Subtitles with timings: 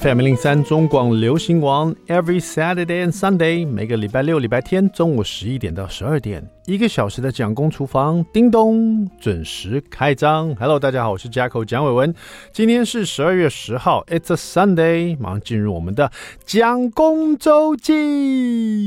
[0.00, 10.54] FM 零三中广流行王，Every Saturday and Sunday，每个礼拜六、礼拜天中午十一点到十二点，一个小时的蒋公厨房，叮咚，准时开张。
[10.56, 12.14] Hello，大家好，我是 jack 蒋伟文，
[12.52, 16.12] 今天是十二月十号，It's a Sunday，马上进入我们的
[16.44, 18.84] 蒋公周记。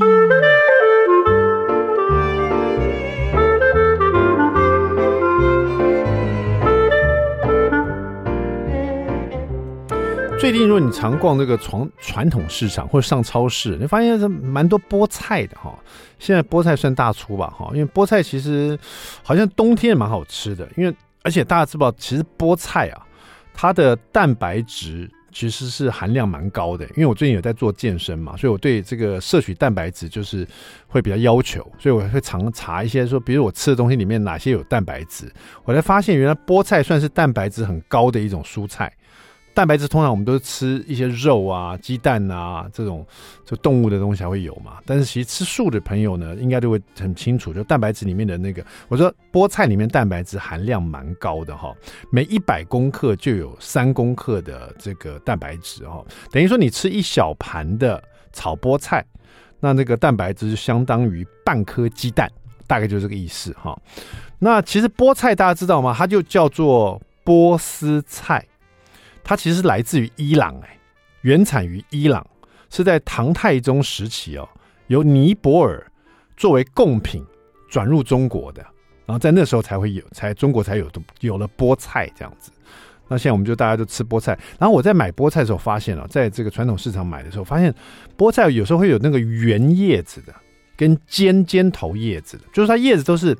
[10.39, 15.77] 最近，如果你常逛这个传传统市场或者上超市，你发现是蛮多菠菜的哈。
[16.17, 18.79] 现在菠菜算大厨吧哈，因为菠菜其实
[19.21, 20.65] 好像冬天也蛮好吃的。
[20.77, 23.05] 因为而且大家知道，其实菠菜啊，
[23.53, 26.85] 它的蛋白质其实是含量蛮高的。
[26.95, 30.47] 因为我最近有在做健身嘛，所以我对这个摄取蛋白质就是
[30.87, 35.29] 会比较要求，所以我会常查一些说，比如我吃的东西里面哪些有蛋白质。
[35.65, 38.89] 我才发现，原来菠菜算是蛋白质很高的一种蔬菜。
[39.59, 43.05] 蛋白质通常我们都是吃一些肉啊、鸡蛋啊这种
[43.43, 44.77] 就动物的东西才会有嘛。
[44.85, 51.75] 但是其实吃素的朋友呢，应该都会很清楚，就蛋白质里面的那个，我说菠菜里面蛋白质含量蛮高的哈，
[52.09, 56.01] 每一百公克就有三公克的这个蛋白质哈，
[56.31, 58.01] 等于说你吃一小盘的
[58.31, 59.05] 炒菠菜，
[59.59, 62.31] 那那个蛋白质就相当于半颗鸡蛋，
[62.65, 63.77] 大概就是这个意思哈。
[64.39, 65.93] 那其实菠菜大家知道吗？
[65.93, 68.45] 它就叫做波斯菜。
[69.29, 70.75] 它其实是来自于伊朗，哎，
[71.21, 72.25] 原产于伊朗，
[72.71, 74.49] 是在唐太宗时期哦，
[74.87, 75.85] 由尼泊尔
[76.35, 77.23] 作为贡品
[77.69, 78.63] 转入中国的，
[79.05, 82.51] 然后在那时候才会有，才中国才有有了菠菜这样子。
[83.07, 84.35] 那现在我们就大家都吃菠菜。
[84.57, 87.71] 然后我在买菠菜的时候发现了，在这个传统市场买的时候，发现
[88.17, 90.33] 菠菜有时候会有那个圆叶子的，
[90.75, 93.37] 跟尖尖头叶子的，就是它叶子都是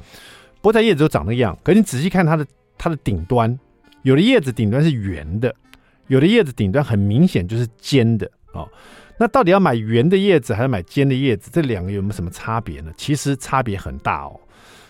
[0.61, 2.45] 菠菜叶子都长那样，可你仔细看它的
[2.77, 3.59] 它的顶端，
[4.03, 5.51] 有的叶子顶端是圆的。
[6.09, 8.67] 有的叶子顶端很明显就是尖的哦，
[9.17, 11.49] 那到底要买圆的叶子还是买尖的叶子？
[11.53, 12.91] 这两个有没有什么差别呢？
[12.97, 14.39] 其实差别很大哦。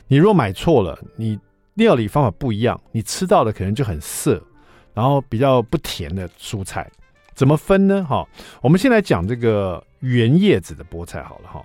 [0.08, 1.38] 你如果买错了，你
[1.76, 4.42] 料理方法不一样，你吃到的可能就很涩，
[4.94, 6.90] 然后比较不甜的蔬菜。
[7.34, 8.04] 怎么分呢？
[8.04, 8.28] 哈，
[8.62, 11.64] 我们先来讲这个圆叶子的菠菜好了哈。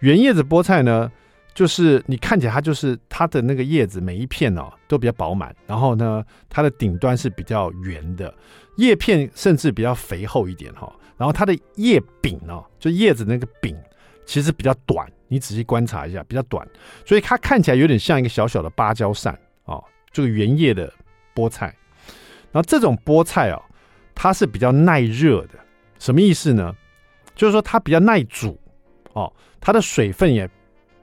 [0.00, 1.10] 圆叶子菠菜呢，
[1.54, 8.34] 就是你看起来它就是它的那个叶子每一片哦都比较饱满，然后呢它的顶端是比较圆的。
[8.76, 13.76] 叶片甚至比较肥厚一点哈，然后它的叶柄哦，就叶子那个柄
[14.26, 16.66] 其实比较短，你仔细观察一下，比较短，
[17.06, 20.92] 所以它看起来有点像一个小小的芭蕉扇哦，这个圆叶的
[21.34, 21.74] 菠菜。
[22.50, 23.62] 然后这种菠菜哦，
[24.14, 25.58] 它是比较耐热的，
[25.98, 26.74] 什么意思呢？
[27.34, 28.58] 就是说它比较耐煮
[29.12, 30.48] 哦，它的水分也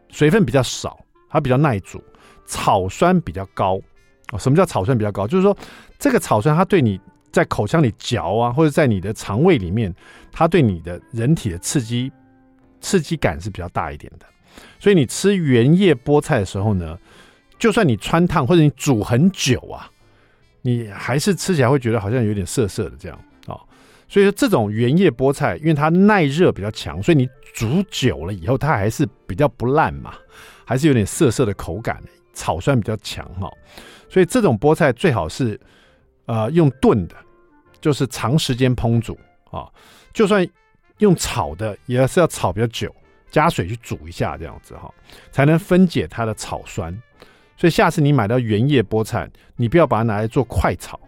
[0.09, 0.99] 水分比较少，
[1.29, 2.03] 它比较耐煮，
[2.45, 3.79] 草酸比较高
[4.31, 4.39] 哦。
[4.39, 5.27] 什么叫草酸比较高？
[5.27, 5.55] 就是说
[5.97, 6.99] 这个草酸它对你。
[7.31, 9.93] 在口腔里嚼啊，或者在你的肠胃里面，
[10.31, 12.11] 它对你的人体的刺激
[12.81, 14.25] 刺激感是比较大一点的。
[14.79, 16.97] 所以你吃原叶菠菜的时候呢，
[17.57, 19.89] 就算你汆烫或者你煮很久啊，
[20.61, 23.55] 你还是吃起来会觉得好像有点涩涩的这样啊。
[24.09, 30.13] 所以说这种原叶菠菜，因为它耐热比较强，所以你煮久了以后，它还是比较不烂嘛，
[30.65, 32.03] 还是有点涩涩的口感，
[32.33, 33.49] 草酸比较强哈。
[34.09, 35.57] 所以这种菠菜最好是。
[36.25, 37.15] 呃，用炖的，
[37.81, 39.17] 就是长时间烹煮
[39.49, 39.67] 啊。
[40.13, 40.47] 就算
[40.99, 42.93] 用炒的，也是要炒比较久，
[43.29, 44.93] 加水去煮一下，这样子哈，
[45.31, 46.95] 才能分解它的草酸。
[47.57, 50.99] 所以下次你买到原叶菠菜，你不要把它拿来做快炒，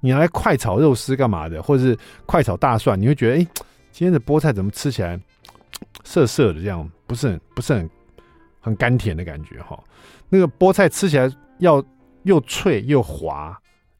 [0.00, 1.96] 你拿来快炒肉丝干嘛的，或者是
[2.26, 3.46] 快炒大蒜，你会觉得，哎，
[3.92, 5.18] 今天的菠菜怎么吃起来
[6.04, 7.90] 涩涩的，这样不是很不是很
[8.60, 9.78] 很甘甜的感觉哈。
[10.28, 11.82] 那个菠菜吃起来要
[12.24, 13.56] 又脆又滑。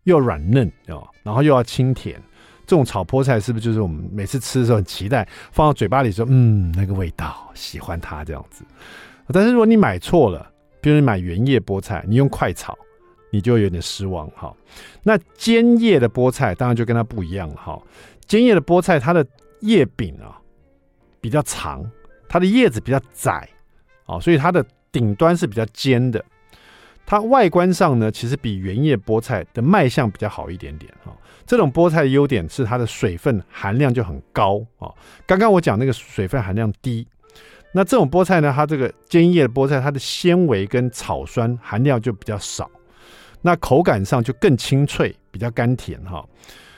[0.06, 2.21] 又软嫩哦，然后又要清甜，
[2.65, 8.65] 这种炒菠菜是不是就是我们每次吃的时候很期待，放到嘴巴里说，嗯，那个味道，喜欢它这样子。
[9.33, 10.50] 但是如果你买错了，
[10.81, 12.77] 比如你买圆叶菠菜，你用快炒，
[13.31, 14.55] 你就有点失望哈。
[15.03, 17.83] 那尖叶的菠菜当然就跟它不一样了哈。
[18.27, 19.27] 尖叶的菠菜它的
[19.60, 20.39] 叶柄啊
[21.21, 21.84] 比较长，
[22.28, 23.48] 它的叶子比较窄
[24.04, 26.25] 啊，所以它的顶端是比较尖的。
[27.06, 31.12] 它外观上呢，其实比原叶菠菜的卖相比较好一点点哈。
[31.47, 34.91] 这种菠菜的优点是它的水分含量就很高啊。
[35.24, 37.06] 刚刚我讲那个水分含量低，
[37.72, 42.68] 那这种菠菜呢，它这个尖叶的菠菜，它的纤维跟草酸含量就比较少，
[43.42, 46.26] 那口感上就更清脆，比较甘甜哈。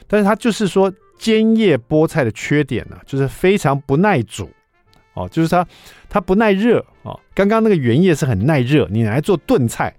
[0.06, 4.50] 但是它就是说尖叶菠菜的缺点呢，就是非常不耐煮
[5.14, 5.66] 哦，就是它
[6.10, 7.19] 它不耐热哦。
[7.34, 9.94] 刚刚那个原叶是很耐热，你拿来做炖菜。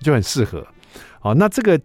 [0.00, 0.66] 就很适合，
[1.22, 1.80] 哦，那这个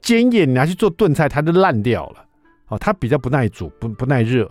[0.00, 2.24] 煎叶你拿去做炖菜，它就烂掉了，
[2.68, 4.50] 哦，它比较不耐煮，不不耐热，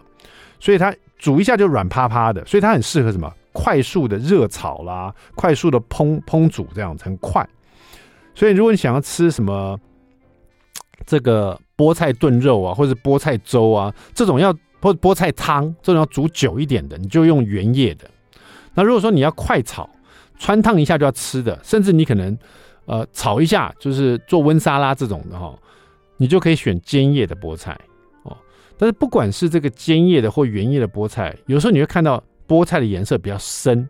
[0.60, 3.32] 所以它煮一下就软趴趴的，所以它很适合什么？
[3.52, 7.48] 快速的热炒啦，快速的烹烹煮这样很快。
[8.34, 9.80] 所以如果你想要吃什么
[11.06, 18.10] 这个菠菜炖肉啊，或者菠菜粥啊，这种要或菠菜汤这种要煮久一点的，你就用原叶的。
[18.74, 19.90] 那如果说你要快炒，
[20.38, 22.38] 汆烫一下就要吃的，甚至你可能
[22.86, 25.58] 呃炒一下就是做温沙拉这种的哈，
[26.18, 27.78] 你就可以选尖叶的菠菜
[28.24, 28.36] 哦。
[28.78, 33.90] 但是不管是这个尖叶的或圆叶的菠菜，有时候你会看到菠菜的颜色比较深，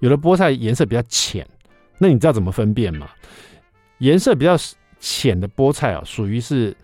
[0.00, 1.46] 有的菠菜颜色比较浅，
[1.98, 3.08] 那你知道怎么分辨吗？
[3.98, 4.56] 颜色比较
[4.98, 6.76] 浅的菠菜啊，属于是，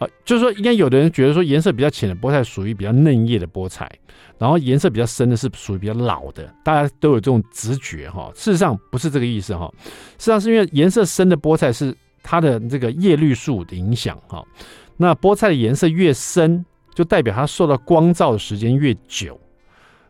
[0.00, 3.88] 呃，就是说，应该有的人觉得说颜色比较浅的菠菜属于比较嫩叶的菠菜，
[4.36, 8.32] 然后颜色比较深的是属于比较老的，大家都有这种直觉哈。
[8.34, 9.72] 事实上不是这个意思哈，
[10.18, 14.44] 事实上是因为颜色深的菠菜是它的这个叶绿素的影响哈，
[14.96, 16.64] 那菠菜的颜色越深。
[16.92, 19.40] 就代表它受到光照的时间越久，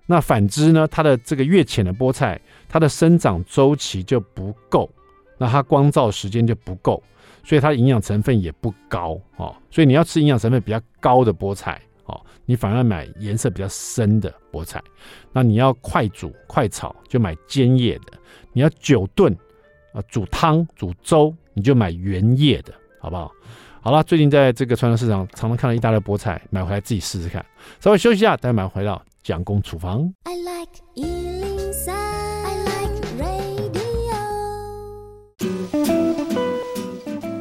[0.06, 2.40] 那反之呢，它的这个越浅的菠菜，
[2.70, 4.90] 它的生长周期就不够，
[5.36, 7.00] 那它光照时间就不够，
[7.44, 9.54] 所以它营养成分也不高哦。
[9.70, 14.82] 所以你要吃营养成分比较高的菠菜哦，你反而买颜色比较深的菠菜。
[15.32, 18.12] 那你要快煮快炒，就买尖叶的；
[18.52, 19.32] 你要久炖
[19.92, 23.30] 啊，煮汤煮粥，你就买圆叶的，好不好？
[23.82, 27.44] 好了，最近在这个传统市场常常看到一大堆菠菜，买回来自己试试看。
[27.80, 30.12] 稍微休息一下，待会马上回到蒋公厨房。
[30.24, 31.29] I like I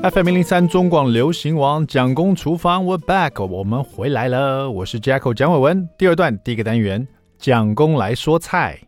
[0.01, 4.71] FM 零零三中广流行王蒋公厨房，We're back，我们回来了。
[4.71, 5.89] 我是 Jacko 蒋伟文。
[5.97, 7.05] 第二段第一个单元，
[7.37, 8.79] 蒋公来说菜。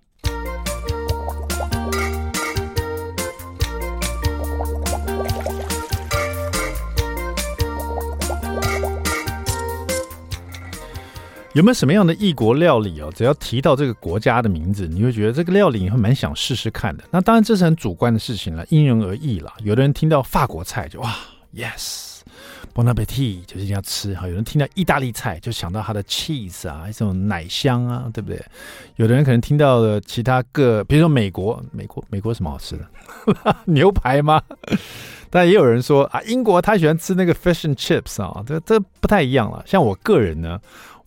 [11.54, 13.12] 有没有什么样的异国料理哦？
[13.14, 17.04] 只要提到这个国家的名字，你会觉得这个料理你会蛮想试试看的。
[17.12, 19.52] 那当然这是很主观的事情了，因人而异了。
[19.64, 21.14] 有的人听到法国菜就哇
[21.54, 24.30] ，yes，bon appetit，就一定要吃哈。
[24.30, 28.42] 有人听到意大利菜就想到它的 cheese 啊，这种奶香啊，对不对？
[28.96, 32.88] 有的人可能听到了其他各，比如说美国，美国，美国什么好吃的？
[33.68, 34.42] 牛排吗？
[35.30, 39.62] 但也有人说啊，英国他喜欢吃那个 fish and chips 啊，这这不太一样了。
[39.68, 40.58] 像我个人呢。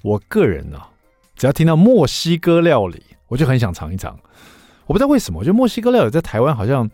[0.04, 0.90] 我个人呢、啊，
[1.34, 4.14] 只要听到墨西哥料理，我就很想尝一尝。
[4.84, 6.88] 我不知道为什么，我觉得墨西哥料理在台湾好像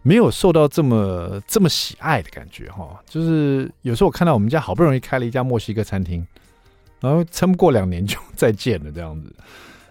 [0.00, 2.98] 没有受到这么这么喜爱的感觉哈。
[3.04, 6.26] 就是有时候我看到我们家好不容易开了一家墨西哥餐厅，
[7.00, 9.30] 然后撑不过两年就再见了这样子。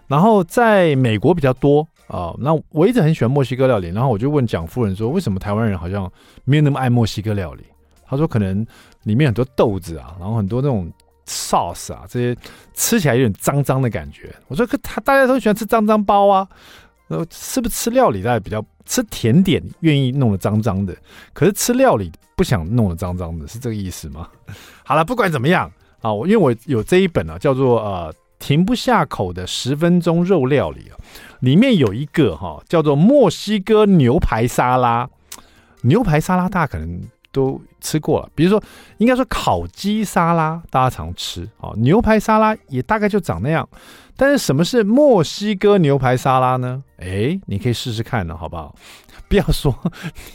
[0.08, 3.90] 然后在美国比较多啊，那我一直很喜欢墨西哥料理。
[3.90, 6.12] 然后我就问蒋夫人说，为什么台湾人好像
[6.44, 7.64] 没有那么爱墨西哥料理？
[8.04, 8.66] 她说可能
[9.04, 10.92] 里面很多豆子啊，然后很多那种。
[11.26, 12.38] Sauce 啊，这些
[12.74, 14.34] 吃起来有点脏脏的感觉。
[14.48, 16.48] 我说，可他大家都喜欢吃脏脏包啊，
[17.08, 20.96] 呃，是不是吃料理大家比较吃甜点愿意弄得脏脏的？
[21.34, 24.28] 可是吃料理不想弄得脏脏的，是这个意思吗？
[24.84, 25.72] 好了，不管怎么样
[26.02, 30.98] 啊，我因为我有这一本啊，叫做呃停不下口的十分钟肉料理啊，
[31.40, 35.10] 里面有一个哈、叫做墨西哥牛排沙拉，
[35.82, 37.02] 牛排沙拉大家可能。
[37.34, 38.64] 都吃过了，比如说，
[38.98, 43.68] 应该说烤鸡沙拉大家常吃啊，牛排沙拉也大概就长那样。
[44.16, 46.82] 但是什么是墨西哥牛排沙拉呢？
[46.98, 48.74] 哎，你可以试试看呢，好不好？
[49.28, 49.76] 不要说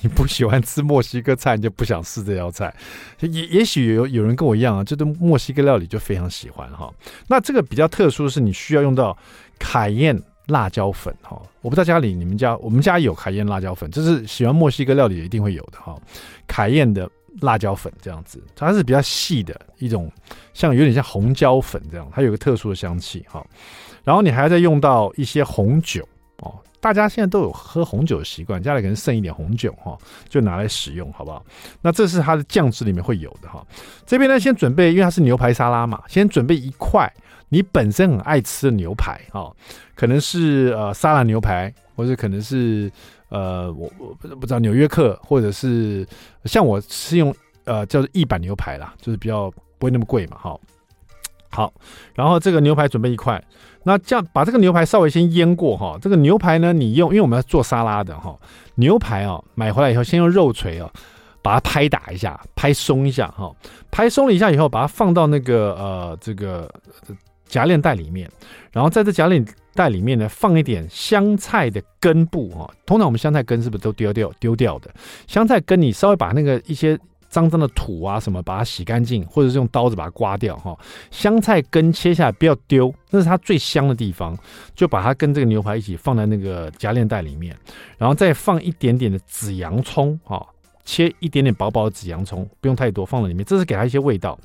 [0.02, 2.74] 你不喜欢吃墨西哥菜，你就不想试这道菜。
[3.20, 6.92] 也也许有有人跟我一样啊，这对墨西哥料理就非常喜欢哈。
[7.28, 9.16] 那这个比较特殊的是，你需要用到
[9.58, 10.22] 凯宴。
[10.48, 15.94] 辣椒粉哈，我不知道家里你们家，我们家有凯宴辣椒粉，这是喜欢墨西哥料理一定会有的哈。
[16.46, 17.06] 凯宴的
[17.40, 20.10] 辣椒粉这样子，它是比较细的一种，
[20.54, 23.44] 像有点像红椒粉这样，它有个特殊的香气哈。
[24.04, 26.06] 然后你还要再用到一些红酒
[26.38, 29.96] 哦，大家现在都有喝红酒的习惯，家里可能剩一点红酒哈，
[30.28, 31.44] 就拿来使用好不好？
[31.82, 33.66] 那这是它的酱汁里面会有的哈。
[34.06, 37.12] 这边呢，先准备，因为它是牛排沙拉嘛，先准备一块。
[37.50, 39.50] 你本身很爱吃的牛排哈、
[39.94, 42.92] 可能是呃沙拉牛排，或者可能是
[43.28, 46.06] 呃我我不知道纽约客，或者是
[46.44, 50.58] 像我是用呃叫做一板牛排啦，就是比较不会那么贵嘛，哈、
[51.50, 51.72] 好，
[52.14, 53.42] 然后这个牛排准备一块，
[53.82, 58.36] 那这样把这个牛排稍微先腌过哈、这个牛排呢，你用因为我们要做沙拉的哈、
[58.74, 60.90] 牛排啊、哦、买回来以后先用肉锤、哦、
[61.42, 63.54] 把它拍打一下，拍松一下哈、
[63.90, 66.70] 拍松了一下以后，把它放到那个呃这个。
[67.48, 68.30] 夹链袋里面，
[68.70, 69.42] 然后在这夹链
[69.78, 72.68] 袋里面呢，放一点香菜的根部哈。
[72.84, 74.92] 通常我们香菜根是不是都丢掉丢掉的？
[75.28, 80.76] 香菜根你稍微把那个一些脏脏的土啊什么，把它洗干净，或者是用刀子把它刮掉哈。
[81.12, 84.36] 香菜根切下来不要丢，那是它最香的地方，
[84.74, 87.56] 就把它跟这个牛排一起放在那个夹链袋里面，
[87.98, 90.44] 然后再放一点点的紫洋葱哈，
[90.84, 94.36] 切一点点薄薄的紫洋葱，不用太多，放在里面，这是给它一些味道。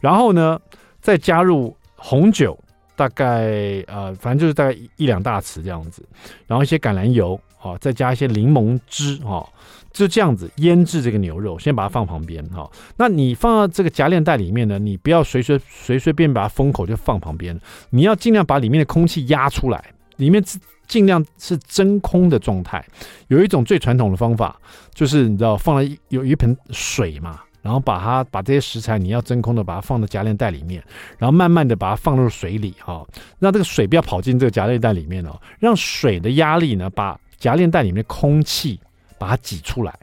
[0.00, 0.58] 然后呢，
[1.00, 2.58] 再加入红酒。
[2.98, 6.02] 大概呃，反正就是大概一两大匙这样子，
[6.48, 9.48] 然后一些橄榄油，好、哦，再加一些柠檬汁，哈、哦，
[9.92, 12.70] 就这样子腌制这个牛肉，先把它放旁边，哈、哦。
[12.96, 17.56] 那你放到这个夹链袋里面呢，你不要随随随随便把它封口就放旁边，
[17.90, 22.84] 你要尽量把里面的空气压出来，里面是尽量是真空的状态。
[23.28, 24.60] 有一种最传统的方法，
[24.92, 27.38] 就是你知道放了有一盆水嘛。
[27.68, 30.82] 然后把它把这些食材，你要真空的把它放到夹链袋里面，
[31.18, 33.06] 然后慢慢的把它放入水里哈，
[33.38, 38.80] 让这个水不要跑进这个夹链袋里面哦，让水的压力呢把夹链袋里面的空气
[39.18, 39.94] 把它挤出来，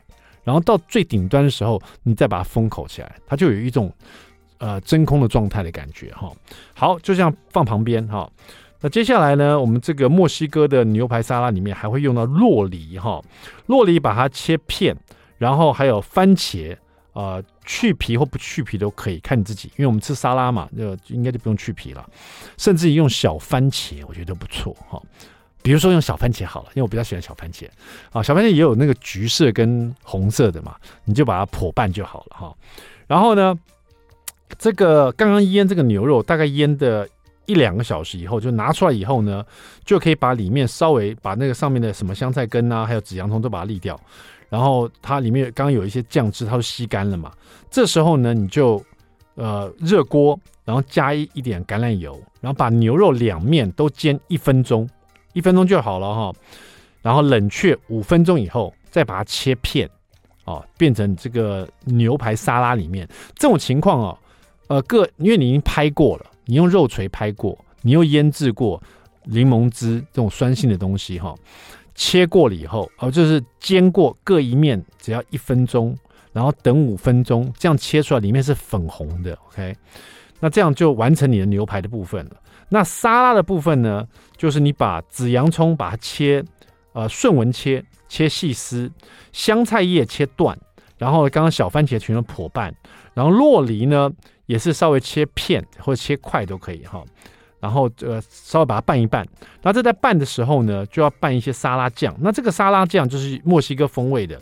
[0.44, 3.92] 然后到最顶端的时候，你再把它封口起来，它就有一种
[4.60, 6.32] 呃真空的状态的感觉哈。
[6.76, 8.30] 好，就这样放旁边哈。
[8.80, 13.20] 那接下来呢，我们这个墨西哥的牛排沙拉里面还会用到洛梨哈，
[13.66, 14.96] 洛梨把它切片，
[15.40, 16.78] 然后还有番茄。
[17.16, 19.70] 呃，去皮或不去皮都可以，看你自己。
[19.78, 22.10] 因为我们吃沙拉嘛，就应该就不用去皮了。
[22.58, 25.02] 甚至用小番茄，我觉得不错哈。
[25.62, 27.68] 比如说用小番茄好了，因为我比较喜欢小番茄
[28.12, 28.22] 啊。
[28.22, 32.56] 小番茄也有那个橘色跟红色的嘛，你就把它破拌就好了哈。
[33.08, 33.58] 然后呢，
[34.60, 37.10] 这个刚刚腌这个牛肉，大概腌的
[37.48, 39.44] 一两个小时以后，就拿出来以后呢，
[39.84, 44.00] 就可以把里面稍微把那个上面的什么香菜根啊，还有紫洋葱都把它沥掉。
[44.56, 47.30] 然后它里面刚刚有一些酱汁，它都吸干了嘛。
[47.70, 48.82] 这时候呢，你就
[49.34, 54.90] 呃热锅，然后加一一点橄榄油，然后把牛肉两面都煎一分钟，
[55.34, 56.34] 一分钟就好了哈。
[57.02, 59.90] 然后冷却五分钟以后，再把它切片，
[60.46, 63.06] 哦，变成这个牛排沙拉里面。
[63.36, 64.18] 这种情况哦，
[64.68, 68.82] 呃，各因为你已经拍过了，你用肉锤拍过，你又腌制过
[69.26, 71.36] 柠檬汁这种酸性的东西哈。
[71.96, 75.98] 切过了以后，哦，就是煎过各一面，只要一分钟，
[76.34, 79.76] 然后等五分钟，这样切出来里面是粉红的，OK，
[80.40, 82.32] 那这样就完成你的牛排的部分了。
[82.68, 86.44] 那沙拉的部分呢，就是你把紫洋葱把它切，
[86.94, 88.92] 呃，顺纹切，切细丝，
[89.32, 90.58] 香菜叶切断，
[90.98, 92.76] 然后刚刚小番茄全都剖半，
[93.14, 94.12] 然后洛梨呢
[94.48, 97.04] 也是稍微切片或者切块都可以哈。
[97.60, 99.28] 然后呃，稍微把它拌一拌。
[99.62, 102.16] 然后这在拌的时候呢，就要拌一些沙拉酱。
[102.20, 104.40] 那这个沙拉酱就是墨西哥风味的，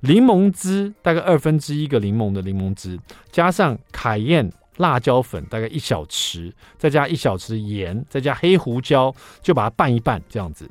[0.00, 2.98] 柠檬汁大概二分之一个柠檬的柠檬汁，
[3.30, 10.68] 加上凯宴辣椒粉大概一小匙，再加一小匙盐，再加黑胡椒，就把它拌一拌，这样子。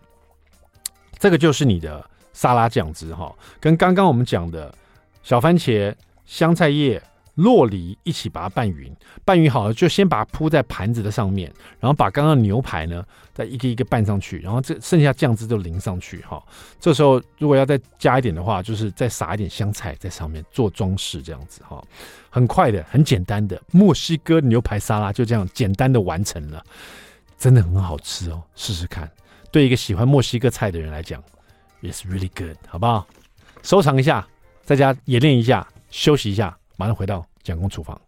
[1.18, 4.74] 这个就是你的沙拉酱汁哈，跟刚刚我们讲的
[5.22, 5.94] 小番茄、
[6.26, 7.02] 香菜叶。
[7.36, 16.42] 酪梨一起把它拌匀，拌匀好了就先把它铺在盘子的上面，然后把刚刚牛排呢再一个一个拌上去，然后这剩下酱汁就淋上去哈。
[16.80, 21.84] 这时候如果要再加一点的话，就是再撒一点香菜在上面做装饰，这样子哈。
[22.30, 26.64] 很快的，很简单的墨西哥牛排沙拉就这样简单的完成了，
[27.38, 29.10] 真的很好吃哦，试试看。
[29.52, 31.24] 对一个喜欢墨西哥菜的人来讲
[31.82, 33.08] ，it's really good，好不好？
[33.64, 34.28] 收藏一下，
[34.64, 36.56] 在家演练一下，休息一下。
[36.76, 38.00] 马上回到蒋公厨房。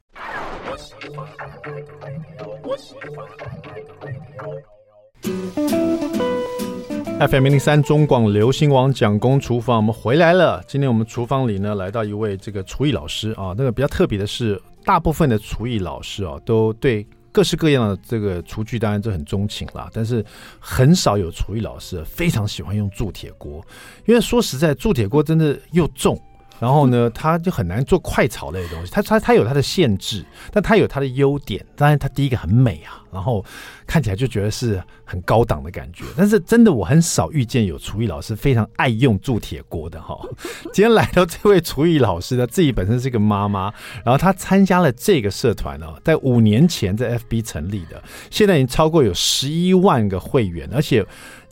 [7.18, 10.64] FM 零零三中广流行网蒋公厨房，我们回来了。
[10.68, 13.54] 今天我们厨房里呢，来到一位这个厨艺老师啊。
[13.56, 19.90] 那个比较特别的是，大部分的厨艺老师啊，都对各式各样的这个厨具当然都很钟情啦。
[19.94, 20.26] 但是
[20.60, 23.64] 很少有厨艺老师非常喜欢用铸铁锅，
[24.06, 26.20] 因为说实在，铸铁锅真的又重。
[26.60, 28.92] 然后呢，它就很难做快炒类的东西。
[28.92, 31.66] 它它它有它的限制，但它有它的优点。
[31.76, 33.44] 当然，它第一个很美啊，然后
[33.86, 36.06] 看起来就觉得是很高档的感觉。
[36.16, 40.18] 但是真的，我很少遇见有厨艺老师非常爱用铸铁锅的哈。
[40.72, 51.06] 今天来到这位厨艺老师呢，自己本身是一个妈妈，然后她参加了这个社团哦，在五年前在 FB 成立的，现在已经超过有十一万个会员，而且。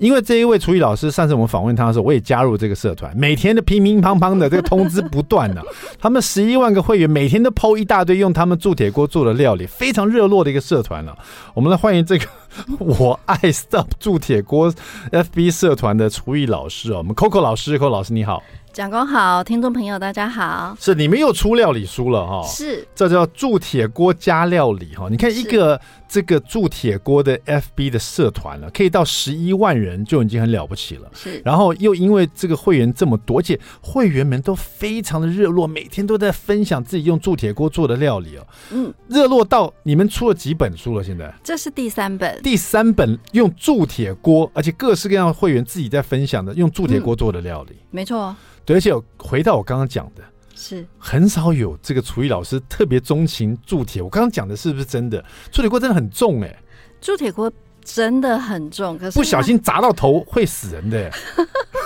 [0.03, 5.61] 因为这一位厨艺老师，上次我们访问他的时候，我也加入这个社团，每天都乒乒乓乓的这个通知不断呢、
[5.97, 11.17] 他们十一万个会员，每天都 PO 一大堆用他们铸铁锅做的料理，非常热络的一个社团了、
[11.53, 12.25] 我们来欢迎这个
[12.79, 14.73] 我爱 Stop 铸铁锅
[15.11, 18.43] FB 社团的厨艺老师哦，我们 Coco 老师，Coco 老师你好。
[18.73, 22.43] 蒋工好，听众朋友大家好，是你们又出料理书了哈？
[22.47, 25.07] 是，这叫铸铁锅加料理哈。
[25.11, 31.07] 你看一个这个铸铁锅的 FB 的社团了，可以到十一万人就已经很了不起了。
[31.13, 38.47] 是，然后又因为这个会员这么多，而且会员们都非常的热络，每天都在分享自己用铸铁锅做的料理哦。
[38.71, 41.03] 嗯，热络到你们出了几本书了？
[41.03, 48.35] 现在这是第三本，第三本用铸铁锅，而且各式各样的会员自己在分享的用铸铁锅做的料理，嗯、没错。
[48.65, 50.23] 对，而且回到我刚刚讲的，
[50.55, 54.01] 是很少有这个厨艺老师特别钟情铸铁。
[54.01, 55.23] 我刚刚讲的是不是真的？
[55.51, 56.63] 铸铁锅真的很重哎、
[57.01, 57.51] 铸铁锅
[57.83, 61.11] 真的很重，可是不小心砸到头会死人的、欸。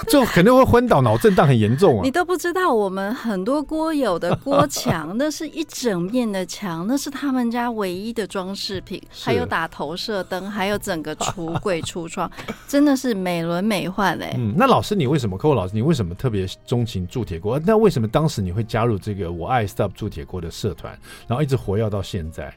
[0.07, 2.01] 就肯定会昏倒，脑震荡很严重啊！
[2.01, 12.31] 你都不知道，我们很多锅友的锅墙， 那是一整面的墙，那是他们家唯一的装饰品，还有打投射灯，还有整个橱柜橱窗，
[12.69, 14.35] 真的是美轮美奂嘞、欸。
[14.37, 15.37] 嗯，那老师你为什么？
[15.37, 17.59] 客户老师你为什么特别钟情铸铁锅？
[17.65, 22.53] 那为什么当时你会加入这个我爱 Stop 铸铁锅的社团，然后一直活跃到现在？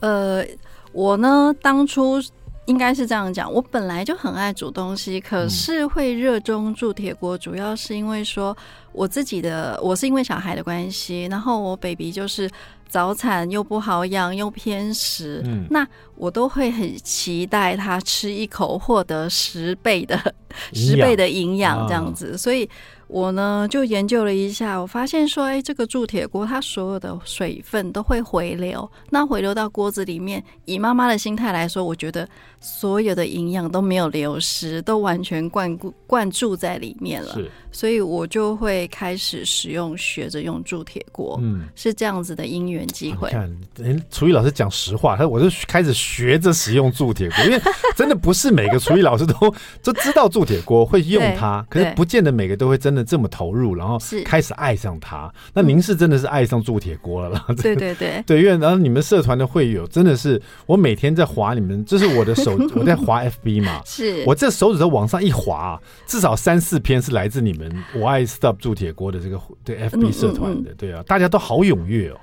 [0.00, 0.44] 呃，
[0.92, 2.20] 我呢，当初。
[2.66, 8.56] 应该是这样讲，我本来就很爱煮东西，可是会热衷铸铁锅，主要是因为说
[8.92, 12.50] 我自己的，我是因为小孩的关系，然后我 baby 就是
[12.88, 20.34] 早产又不好养又偏食，嗯，那我都会很期待他吃一口获得十倍的
[20.72, 22.68] 十倍的营养这样子，所以。
[23.14, 32.28] 我呢就研究了一下，我发现说，哎，这个铸铁锅它所有的水分都会回流，那回流到锅子里面，以妈妈的心态来说，我觉得
[32.58, 37.34] 所有的营养都没有流失，都完全灌固灌注在里面了。
[37.34, 41.38] 是，所以我就会开始使用，学着用铸铁锅。
[41.40, 43.30] 嗯，是这样子的因缘机会。
[43.30, 47.62] 啊、你看，厨艺老师讲实话，他我就开始学着使用铸铁锅，因为
[47.94, 49.54] 真的不是每个厨艺老师都
[49.84, 53.03] 都知道铸铁锅会用它，可是不见得每个都会真的。
[53.04, 55.32] 这么投入，然后开始爱上它。
[55.52, 57.44] 那您是真的是爱上铸铁锅了啦？
[57.62, 72.16] 对对对 对，因为然后你们社团的会友真的是，我每天在划你们，这是我的手， 我在划 FB 嘛，是我这手指头往上一滑，至少三四篇是来自你们我爱 Stop 铸铁锅的这个对 FB 社团的，对啊，大家都好踊跃哦。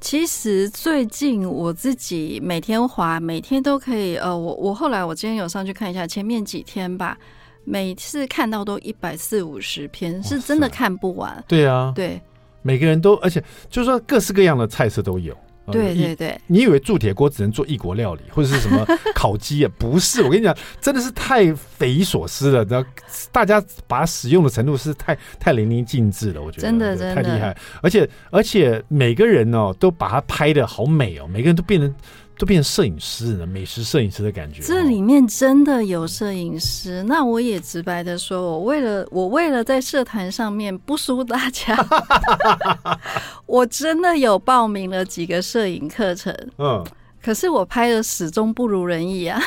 [0.00, 7.16] 其实最近我自己每天滑，每天都可以，呃，我我后来我今天有上去看一下，前面几天吧。
[7.64, 11.42] 每次看到都一百四五十篇，是真的看不完。
[11.48, 12.20] 对啊，对，
[12.62, 15.36] 每个人都，而且就是说各式各样的菜色都有。
[15.72, 19.72] 对对对，你以为铸铁锅只能做异国料理或者是什么烤鸡啊？
[19.78, 22.62] 不是，我跟你讲，真的是太匪夷所思了。
[22.66, 22.86] 然后
[23.32, 27.56] 大家把它使用的程度是太太淋漓尽致了，我觉得真的真的太厉害。
[27.80, 31.94] 而且而且每个人哦都把它拍的好美哦，每个人都变成。
[32.36, 34.60] 都变成摄影师了，美食摄影师的感觉。
[34.62, 41.76] 这里面真的有摄影师，那我也直白的说，我为了我为了在社团上面不输大家，
[43.46, 46.34] 我真的有报名了几个摄影课程。
[46.58, 46.84] 嗯，
[47.22, 49.40] 可是我拍的始终不如人意啊。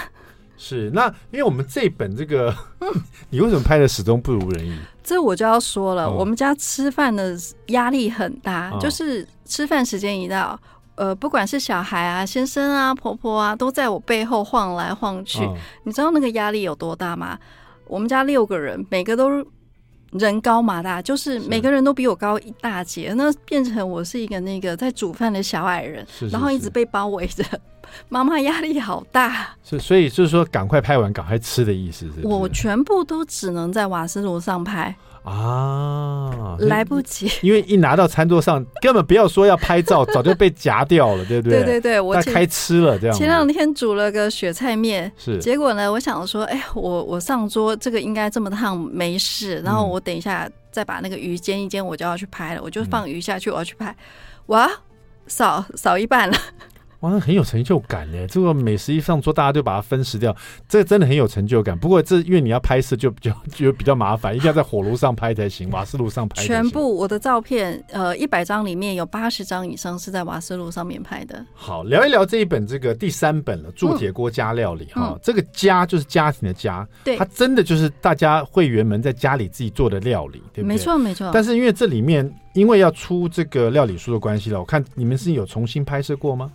[0.58, 2.56] 是，那因为我们这本这个，
[3.30, 4.74] 你为什么拍的始终不如人意？
[5.04, 10.60] 这我就要说了，嗯、我们家吃饭的压力很大，嗯、就是吃饭时间一到。
[10.98, 15.44] 呃，不管是小孩啊、先生啊、婆婆啊，都在我背后晃来晃去。
[15.44, 17.40] 哦、你知道那个压力有多大吗？
[17.88, 19.30] 我们家六个人，每个都
[20.12, 27.44] 人高马大，就是每个人都比我高一大截，那变成我是一个那个在煮饭的小矮人，是是是，然后一直被包围着。
[28.10, 29.56] 妈妈压力好大。
[29.64, 32.28] 是，所以就是说，赶快拍完，赶快吃的意思是，是？
[32.28, 34.94] 我全部都只能在瓦斯炉上拍。
[35.28, 41.60] 啊，来不及，因为一拿到餐桌上，根本不要说要拍照，早就被夹掉了，对不对？
[41.60, 43.16] 对对对，我开吃了这样。
[43.16, 53.94] 前两天煮了个雪菜面，是结果呢，我想说，哎，我我上桌这个应该这么烫没事，然后我等一下再把那个鱼煎一煎，我就要去拍了，我就放鱼下去，我要去拍，
[54.46, 54.70] 哇，
[55.28, 56.38] 少少一半了。
[57.08, 58.28] 哇，那很有成就感呢。
[58.28, 60.36] 这个美食一上桌，大家就把它分食掉，
[60.68, 61.78] 这真的很有成就感。
[61.78, 66.44] 不过这因为你要拍摄，就比较 就比较麻烦，一定要在火炉上拍才行，瓦斯炉上拍。
[66.44, 71.46] 全部我的照片，呃，一百张里面有八十张以上是在瓦斯炉上面拍的。
[71.54, 75.20] 好，聊一聊这一本这个第三本了，铸铁锅加料理哈、嗯哦。
[75.24, 80.76] 这个家就是家庭的家，对，它真的就是大家会员们在家里自己做的料理，对不对？
[80.76, 81.30] 没错没错。
[81.34, 86.52] 但是因为这里面因为要出这个料理书的关系了，我看你们是有重新拍摄过吗？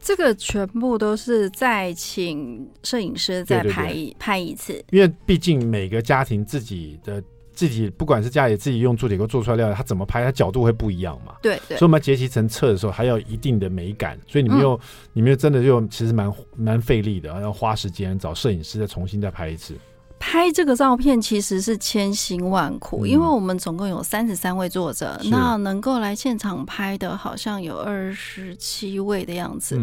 [0.00, 11.34] 这个全部都是再请摄影师再拍一拍一次，因为毕竟每个家庭自己的自己，不管是家里自己用铸铁锅做出来料理，他怎么拍，它角度会不一样嘛。
[11.42, 14.80] 对对，所以我们结集成册的时候，还要一定的美感，所以你们又、嗯、
[15.12, 19.74] 你们又真的就其实蛮蛮费力的，要花时间找摄影师再重新再拍一次。
[20.18, 29.80] 拍这个照片其实是千辛万苦，嗯、因为我们总共有三十三位作者，那能够来现场拍的，好像有二十七位的样子。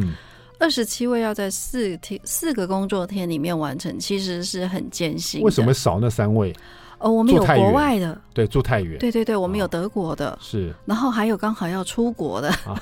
[0.57, 5.41] 二十七位要在四天四个工作天里面完成，其实是很艰辛。
[5.41, 6.55] 为什么少那三位？
[6.97, 8.97] 呃，我们有国外的，对，住太远。
[8.97, 12.49] 对对对，我们有德国的，是，然后还有刚好要出国的。
[12.49, 12.81] 啊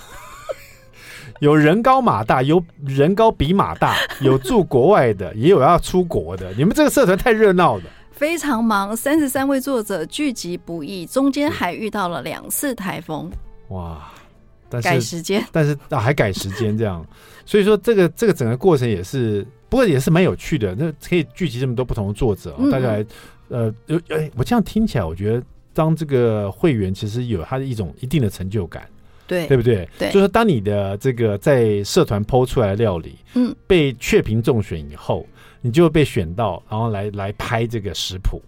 [1.39, 6.51] 有人高马大，有人高比马大， 有住国外的，也有要出国的。
[6.53, 8.95] 你们这个社团太热闹了，非常忙。
[8.95, 13.31] 三十三位作者聚集不易，中间还遇到了两次台风。
[13.69, 14.09] 哇！
[14.69, 17.05] 但是改时间，但是啊，还改时间这样。
[17.45, 20.73] 所以说，这个这个整个过程也是，不过也是蛮有趣的。
[20.73, 23.05] 那可以聚集这么多不同的作者，嗯、大家来
[23.49, 25.43] 呃，有哎，我这样听起来，我觉得
[25.73, 28.83] 当这个会员其实有他的一种一定的成就感。
[29.25, 29.87] 对，对不对？
[29.97, 35.25] 对，就是当你的这个在社团 PO 出来的料理，嗯，被确评中选以后，
[35.61, 38.41] 你就会被选到，然后来来拍这个食谱，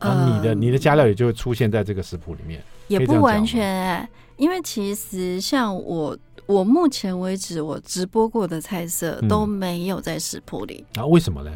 [0.00, 2.62] 然后你的、嗯、你的加料也就会出现在这个食谱里面。
[2.88, 6.16] 也不完全、欸，因为其实像我，
[6.46, 10.84] 我目前为止我直播过的菜色都没有在食谱里。
[10.96, 11.50] 啊，为什么呢？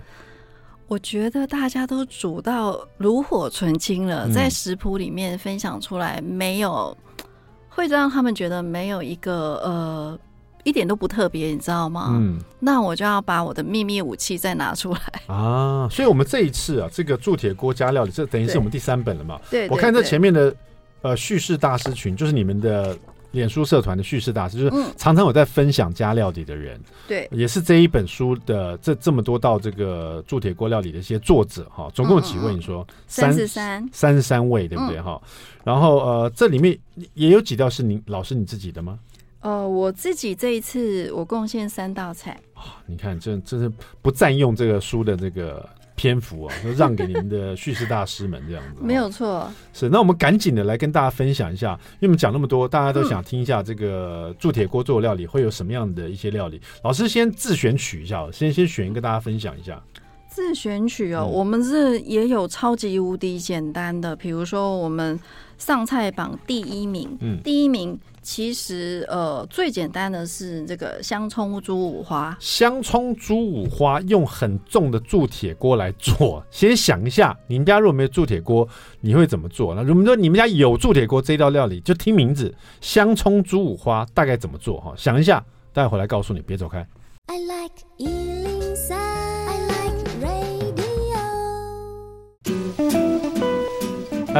[0.86, 6.96] 我觉得大家都煮到炉火纯青了，在食谱里面分享出来没有。
[7.76, 10.18] 会让他们觉得没有一个呃
[10.64, 12.08] 一点都不特别，你知道吗？
[12.14, 15.86] 嗯，那我就要把我的秘密武器再拿出来啊！
[15.90, 19.38] 所以，我们这一次啊，这个铸铁锅加料理，这等于是我们第三本了嘛？
[19.50, 20.56] 对，我看这前面的
[21.02, 22.96] 呃叙事大师群，就是你们的
[23.32, 32.54] 脸书社团的叙事大师，就是常常有在分享家料理的人，对，也是这一本书的这这么多道这个铸铁锅料理的一些作者哈，总共有几位？
[32.54, 35.00] 你说三十三，三十三位，对不对？
[35.00, 35.20] 哈。
[35.64, 36.78] 然后呃，这里面
[37.14, 38.98] 也有几道是您老师你自己的吗？
[39.40, 42.82] 呃，我自己这一次我贡献三道菜啊。
[42.86, 43.70] 你看，这这是
[44.02, 48.80] 不占用这个书的这个篇幅啊，都让给你们的叙事大师们这样子。
[48.80, 49.88] 没有错，是。
[49.88, 56.60] 那我们赶紧的来跟大家分享一下，因为我们讲那么多，大家都想听一下这个铸铁锅做料理会有什么样的一些料理。
[56.84, 59.82] 老师先自选取一下，先先选一个大家分享一下。
[60.28, 65.18] 自选取哦，嗯、我们是也有超级无敌简单的，比如说我们。
[65.58, 72.36] 上菜榜第一名，嗯，第一名其实呃最简单的是这个香葱猪五花。
[72.40, 78.68] 香葱猪五花用很重的铸铁锅来做，先想一下，你们家如果没有铸铁锅，
[79.00, 79.74] 你会怎么做？
[79.74, 84.92] 那如果说你们家有铸铁锅，这道料理就听名字香葱猪五花大概怎么做哈？
[84.96, 86.86] 想一下，待会回来告诉你，别走开。
[87.26, 88.35] I like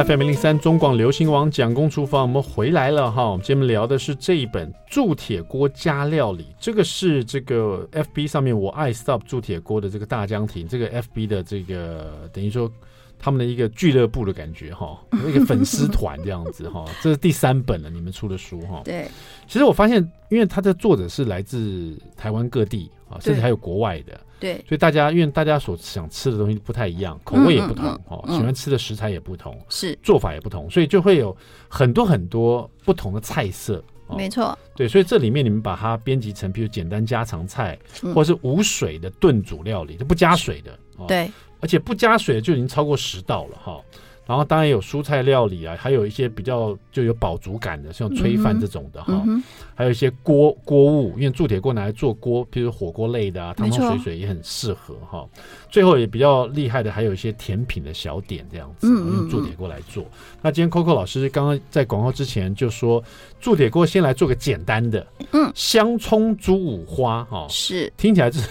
[0.05, 3.31] FM 零零三中广流行网蒋公厨房，我们回来了哈。
[3.31, 12.71] 我们今天聊的是这一本铸铁锅加料理，这个是这个 FB 上面我爱 Stop 铸铁锅的这个大江庭，这个 FB 的这个等于说
[13.17, 16.85] 他们的一个俱乐部的感觉哈，一个粉丝团这样子哈。
[17.01, 18.83] 这是第三本了，你们出的书哈。
[18.85, 19.09] 对，
[19.47, 19.97] 其实我发现，
[20.29, 24.19] 因为它的作者是来自台湾各地啊，甚至还有国外的。
[24.39, 31.35] 对，所以大家因为大家所想吃的东西不太一样，口味也不同哦，喜欢吃的食材也不同，是做法也不同，所以就会有
[31.67, 33.83] 很多很多不同的菜色。
[34.15, 37.77] 没错，对，所以这里面你们把它编辑成，比如简单家常菜，
[38.15, 40.79] 或者是无水的炖煮料理，就不加水的。
[41.07, 43.81] 对，而且不加水的就已经超过十道了哈。
[44.27, 49.41] 然后当然有蔬菜料理啊，还有一些比较就有饱足感的，像炊饭这种的哈，嗯、
[49.73, 55.25] 还有一些锅锅物，因为铸铁锅拿来做锅，譬如火锅类的啊，汤汤水水也很适合哈。
[55.69, 60.05] 最后也比较厉害的，还有一些甜品的小点这样子，用铸铁锅来做。
[60.41, 63.01] 那今天 Coco 老师刚刚在广告之前就说，
[63.39, 68.45] 铸铁锅先来做个简单的，嗯，香葱猪五花哈，是听起来是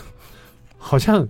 [0.78, 1.28] 好像。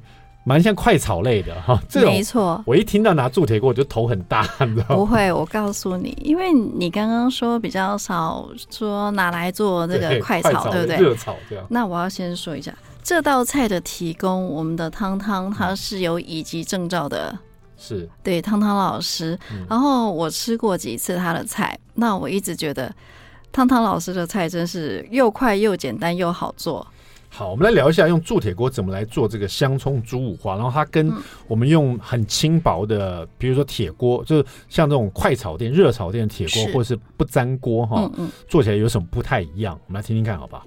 [0.49, 2.63] 蛮像快炒类的哈，这种没错。
[2.65, 4.95] 我一听到拿铸铁锅，我就头很大， 你知道吗？
[4.95, 10.97] 不会，我告诉你，因为你刚刚说比较少说拿来做这个快炒，对，对不对？
[10.99, 11.67] 热炒这样。
[11.69, 17.37] 那我要先说一下，这道菜的提供，我们的汤汤它是有乙级证照的，
[17.77, 19.37] 是对汤汤老师。
[19.69, 22.95] 然后我吃过几次他的菜，那我一直觉得
[23.51, 26.87] 汤汤老师的菜真是又快又简单又好做。
[27.37, 31.13] 好，我们来聊一下用铸铁锅怎么来做这个香葱猪五花，然后它跟
[31.47, 38.11] 我们用很轻薄的，比如说铁锅，就是像这种快炒店、热炒店的铁锅，或者是不粘锅哈，
[38.49, 39.79] 做起来有什么不太一样？
[39.87, 40.67] 我们来听听看，好不好？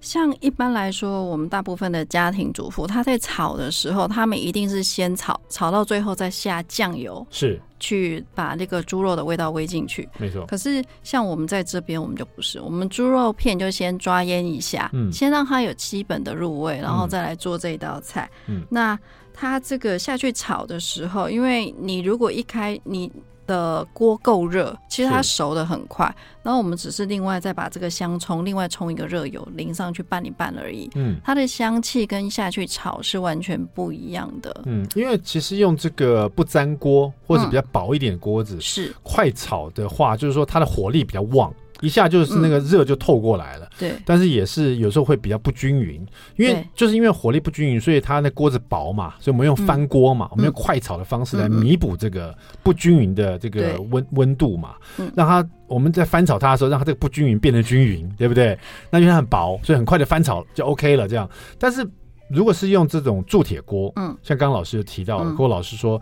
[0.00, 10.08] 像一般来说，我们大部分的家庭主妇，他在炒的时候，他们一定是先炒，炒到最后再下酱油，是去把那个猪肉的味道煨进去。
[10.18, 10.46] 没错。
[10.46, 18.30] 可是像我们在这边，我们就不是，我们猪肉片就先抓腌一下，嗯，先让它有基本的入味，然后再来做这一道菜。
[18.46, 18.98] 嗯，那
[19.34, 23.10] 它这个下去炒的时候，因为你如果一开你。
[23.50, 26.14] 的锅够热，其实它熟的很快。
[26.40, 30.88] 然后我们只是另外再把这个香葱，另外冲一个热油淋上去拌一拌而已。
[30.94, 34.62] 嗯，它的香气跟下去炒是完全不一样的。
[34.66, 41.52] 嗯，因为其实用这个不粘锅或者比较薄一点的锅子，是快炒的话，就是说它的火力比较旺。
[41.80, 46.04] 一下就是那个热就透过来了，嗯，对，但是也是有时候会比较不均匀，
[46.36, 54.74] 因为就是因为火力不均匀，所以它那锅子薄嘛，所以我们用翻锅嘛，嗯，我们用快炒的方式来弥补这个不均匀的这个温温度嘛，
[55.16, 58.58] 让它我们在翻炒它的时候，让它这个不均匀变得均匀，对不对？
[58.90, 61.28] 那因为它很薄，所以很快的翻炒就 OK 了，这样。
[61.58, 61.88] 但是
[62.28, 66.00] 如果是用这种铸铁锅，嗯，像刚刚老师就提到了，郭老师说。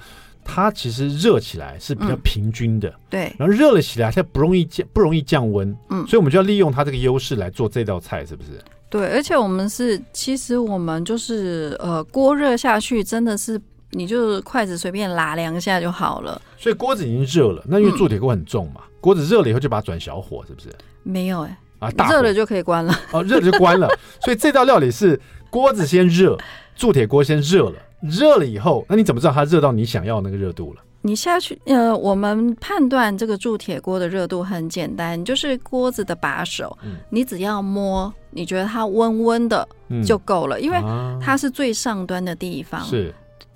[0.50, 8.58] 它其实热起来是比较平均的，嗯、对，然后热了起来它不容易降，不容易降温，嗯，所以我们就要利用它这个优势来做这道菜，是不是？
[8.88, 16.40] 对，而且我们是，其实我们就是呃，锅热下去真的是，你就筷子随便拉两下就好了。
[16.56, 20.68] 所以锅子已经热了，那因为铸铁锅很重嘛，锅、嗯、子热了以后就把它转小火，是不是？
[21.02, 23.86] 没有哎、欸，啊，大热了就可以关了，哦，热了就关了。
[24.24, 26.38] 所以这道料理是锅子先热，
[26.74, 27.76] 铸铁锅先热了。
[28.00, 30.82] 热了以后，那你怎么知道它热到你想要那个热度了？
[31.00, 39.66] 你下去，呃，我们判断这个铸铁锅的热度很简单，就是锅子的把手，嗯、你只要摸，你觉得它温温的
[40.04, 40.78] 就够了，嗯、因为
[41.20, 42.84] 它是最上端的地方。
[42.84, 43.14] 是，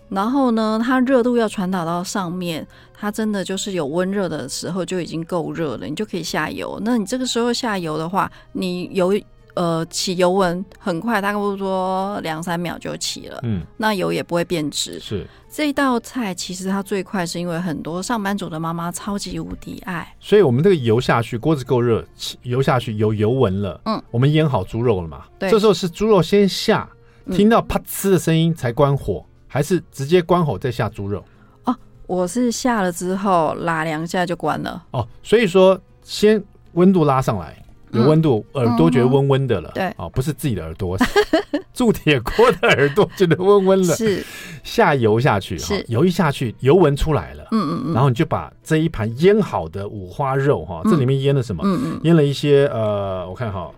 [0.09, 6.81] 然后呢，它热度要传导到上面，它真的就是有温热的时候就已经够热了，你就可以下油。
[6.85, 9.13] 那你这个时候下油的话，你油。
[9.55, 13.39] 呃，起油温很快，大概不说两三秒就起了。
[13.43, 14.99] 嗯，那油也不会变质。
[14.99, 20.15] 是这一道菜，其实它最快，是因为很多上班族的妈妈超级无敌爱。
[20.19, 22.03] 所以我们这个油下去，锅子够热，
[22.43, 23.79] 油下去有油纹了。
[23.85, 25.25] 嗯，我们腌好猪肉了嘛？
[25.39, 26.89] 对，这时候是猪肉先下，
[27.31, 31.23] 听到啪呲的声音才关火，嗯，还是直接关火再下猪肉？
[31.65, 34.83] 哦，我是下了之后拉两下就关了。
[34.93, 37.62] 哦，所以说先温度拉上来。
[37.93, 39.71] 有温度，耳朵觉得温温的了。
[39.75, 40.97] 对，啊，不是自己的耳朵，
[41.75, 43.95] 铸铁锅的耳朵觉得温温了。
[43.95, 44.25] 是，
[44.65, 47.45] 下油下去，哈油一下去，油温出来了。
[47.53, 47.95] 嗯嗯嗯。
[47.95, 51.63] 然后你就把这一盘腌好的五花肉，哈，这里面腌了什么？
[51.67, 52.01] 嗯嗯。
[52.05, 53.71] 腌了一些呃，我看哈，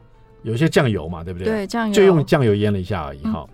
[0.42, 1.48] 有一些酱油嘛，对不对？
[1.48, 1.94] 对，酱油。
[1.94, 3.44] 就用酱油腌了一下而已，哈。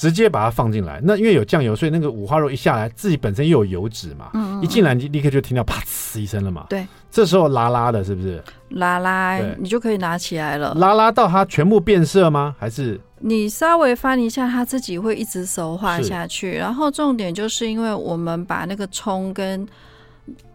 [0.00, 6.64] 直接把它放进来，那因为有酱油，所以那个五花肉一下来，自己本身又有油脂嘛，嗯嗯，一进来你立刻就听到啪呲一声了嘛。
[6.70, 8.42] 对，这时候拉拉的，是不是？
[8.70, 10.72] 拉拉，你就可以拿起来了。
[10.72, 12.56] 拉拉到它全部变色吗？
[12.58, 16.50] 还是你稍微翻一下，它自己会一直熟化下去。
[16.56, 19.68] 然后重点就是因为我们把那个葱跟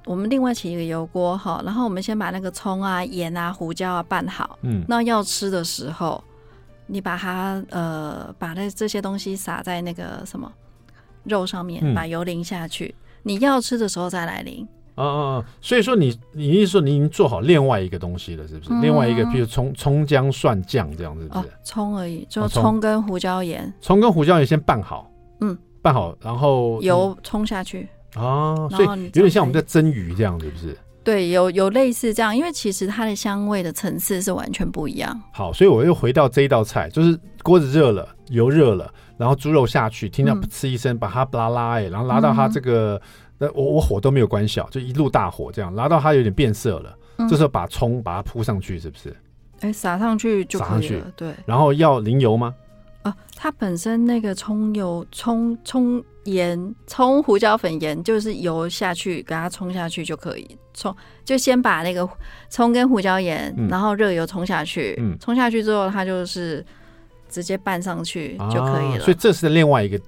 [0.06, 4.58] 我们另外起一个油锅哈，然后我们先把那个葱啊、盐啊、胡椒啊拌好。
[4.64, 6.24] 嗯，那要吃的时候。
[6.88, 10.52] 你把它呃，把那这些东西撒在那个什么
[11.24, 12.94] 肉上面，把油淋下去。
[12.98, 14.68] 嗯、你要吃的时候再来淋。
[14.96, 15.46] 啊啊啊！
[15.60, 18.70] 所以说你你意思说你已经做好另外一个东西了，是不是？
[18.72, 21.52] 嗯、另外一个，比如葱葱姜蒜酱这样子，是不是？
[21.64, 23.74] 葱、哦、而已，就葱跟胡椒盐。
[23.82, 27.90] 葱、哦、跟胡椒盐先拌好，嗯，拌好，然后油冲下去。
[28.16, 30.78] 啊，所以有点像我们在蒸鱼这样，是不是？
[31.06, 35.22] 对，有有类似这样，因为其实它的香味的层次是完全不一样。
[35.32, 43.00] 好，所以我又回到这一道菜，就是锅子热了，油热了，然后猪肉下去，听到“呲”一声，把它拉拉哎，然后拉到它这个，
[43.38, 49.16] 那、嗯，我我火都没有关小，就一路大火这样拉到它有点变色了，嗯、这时候把葱把它铺上去，是不是？
[49.62, 50.74] 哎，撒上去就可以了。
[50.74, 51.34] 撒上去，对。
[51.46, 52.54] 然后要淋油吗？
[53.04, 60.58] 啊，它本身那个葱油、葱葱盐、葱胡椒粉盐，就是油下去给它冲下去就可以。
[60.74, 62.08] 冲就先把那个
[62.50, 66.64] 葱跟胡椒盐，嗯、然后热油冲下去，嗯、冲下去之后，它就是
[67.30, 68.98] 直接拌上去就可以了。
[68.98, 70.00] 啊、所以这是另外一个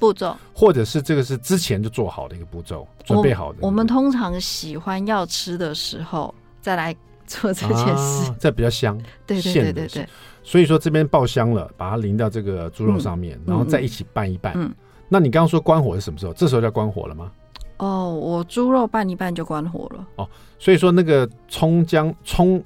[0.00, 3.58] 步骤，或者是这个是之前就做好的一个步骤，准备好的。
[3.62, 6.94] 我们通常喜欢要吃的时候再来
[7.26, 9.00] 做这件事，这、啊、比较香。
[9.26, 10.08] 对对对对对。
[10.42, 14.52] 所以说这边爆香了，把它淋到这个猪肉上面，嗯、然后再一起拌一拌。
[14.56, 14.72] 嗯，
[15.08, 16.32] 那你刚刚说关火是什么时候？
[16.32, 17.30] 这时候叫关火了吗？
[17.78, 20.06] 哦，我猪肉拌一拌就关火了。
[20.16, 22.62] 哦，所以说那个葱姜葱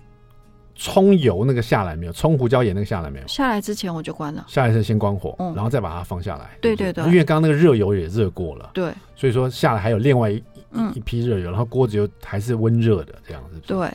[0.75, 2.13] 葱油那个下来没有？
[2.13, 3.27] 葱胡椒盐那个下来没有？
[3.27, 4.45] 下来之前我就关了。
[4.49, 6.57] 下来是先关火，嗯、然后再把它放下来。
[6.61, 8.71] 对对对，因为刚刚那个热油也热过了。
[8.73, 13.61] 对，所以说下来还有另外一、嗯、一批热油，然后锅子又还是温热的这样子。
[13.67, 13.91] 对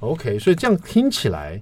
[0.00, 1.60] ，OK，所以这样听起来。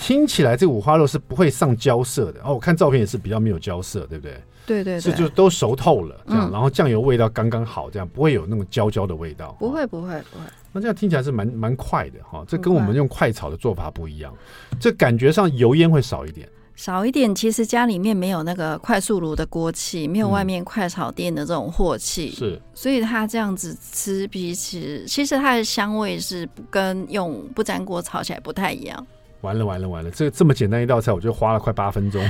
[0.00, 2.54] 听起来这个五花肉是不会上焦色的哦。
[2.54, 4.40] 我看照片也是比较没有焦色，对不对？
[4.68, 9.56] 对对对，是就都熟透了这样，嗯、然后酱油味道刚刚好，这样不会有那种焦焦的味道。
[9.58, 10.44] 不会不会不会。
[10.70, 14.32] 那这样听起来是蛮蛮快的哈，这跟我们用快炒的做法不一样，
[14.78, 16.46] 这感觉上油烟会少一点。
[16.76, 29.04] 少一点，其实家里面没有那个快速炉的锅气，没有外面快炒店的这种镬气，是、嗯，所以它这样子吃比起，其实它的香味是跟用不粘锅炒起来不太一样。
[29.42, 32.20] 完了完了完了，这这么简单一道菜，我就花了快八分钟，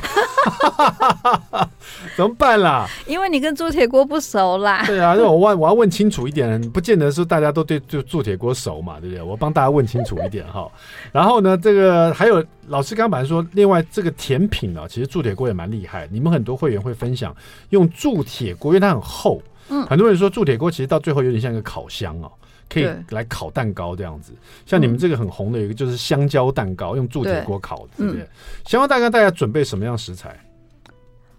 [2.16, 2.86] 怎么办啦？
[3.06, 4.84] 因为你跟铸铁锅不熟啦。
[4.86, 9.22] 对啊，那我问我要问清楚一点，不见得说大家都对就铸铁锅熟嘛，对不对？
[9.22, 10.70] 我帮大家问清楚一点哈。
[11.10, 16.06] 然后呢，这个还有老师刚刚说，另外这个甜品呢，其实铸铁锅也蛮厉害。
[16.12, 17.34] 你们很多会员会分享
[17.70, 19.40] 用铸铁锅，因为它很厚，
[19.70, 22.30] 嗯，很多人说铸铁锅其实到最后有点像一个烤箱哦。
[22.68, 24.32] 可以来烤蛋糕这样子，
[24.66, 28.20] 像你们这个很红的一个就是香蕉蛋糕，用铸铁锅烤的，对不对？
[28.64, 30.38] 香蕉蛋糕大家准备什么样食材？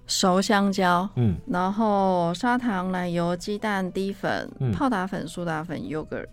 [0.08, 6.26] 熟香蕉，嗯，然后砂糖、奶油、鸡蛋、低粉、嗯、泡打粉、苏打粉、yogurt，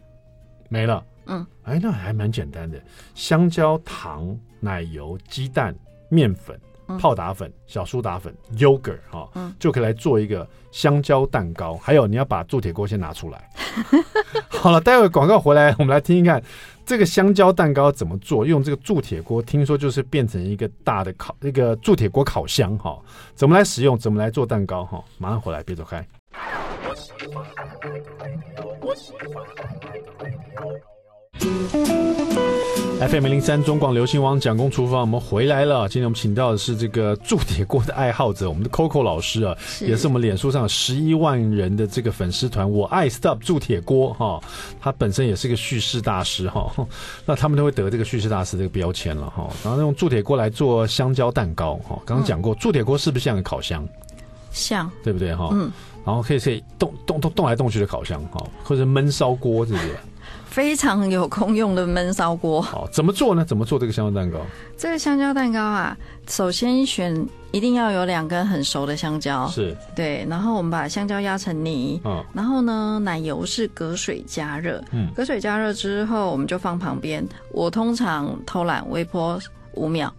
[0.71, 1.05] 没了。
[1.27, 2.81] 嗯，哎，那还蛮简单的，
[3.15, 5.75] 香蕉、糖、奶油、鸡蛋、
[6.09, 6.59] 面粉。
[6.99, 11.75] 泡打粉、小苏打粉、yogurt 哈、哦，就可以来做一个香蕉蛋糕。
[11.77, 13.51] 还有，你要把铸铁锅先拿出来。
[14.49, 16.43] 好了，待会广告回来，我们来听听看
[16.85, 18.47] 这个香蕉蛋糕怎么做。
[18.47, 23.03] 用这个铸铁锅，听说就是变成一个大的烤，那个铸铁锅烤箱哈、哦。
[23.35, 23.99] 怎么来使用？
[23.99, 24.85] 怎么来做蛋糕？
[24.85, 26.07] 哈、哦，马上回来，别走开。
[32.99, 35.87] FM 零三中广流行网蒋公厨房，我们回来了。
[35.89, 44.41] 今天我们请到的是这个铸铁锅的爱好者，我们的 Coco 老师啊，也是我们脸书上十一万人的这个粉丝团，我爱 Stop 铸铁锅哈。
[44.81, 46.73] 他本身也是个叙事大师哈，
[47.27, 49.49] 那他们都会得这个叙事大师这个标签了哈。
[49.63, 53.87] 然后用铸铁锅来做香蕉蛋糕哈，刚刚讲过，铸铁锅是不是像个烤箱？
[54.51, 55.51] 像，对不对哈？
[55.53, 55.71] 嗯。
[56.05, 59.91] 然后可以可以动动动动来动去的烤箱哈，或者闷烧锅，是不对？
[60.57, 62.63] 非常有功用的焖烧锅。
[62.63, 63.45] 好，怎么做呢？
[63.45, 64.39] 怎么做这个香蕉蛋糕？
[64.75, 65.95] 这个香蕉蛋糕啊，
[66.29, 67.15] 首先选
[67.53, 70.27] 一定要有两根很熟的香蕉，是对。
[70.31, 77.23] 然后我们把香蕉压成泥，嗯，然后呢，奶油是隔水加热，嗯，隔水加热之后，我们就放旁边。
[77.53, 79.39] 我通常偷懒，微波
[79.75, 80.11] 五秒。